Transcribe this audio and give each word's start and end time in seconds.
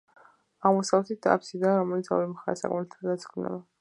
აღმოსავლეთით 0.69 1.27
აფსიდია, 1.33 1.73
რომლის 1.81 2.11
ორივე 2.17 2.31
მხარეს 2.33 2.65
სამკვეთლო 2.67 2.95
და 2.95 3.15
სადიაკვნეა. 3.15 3.63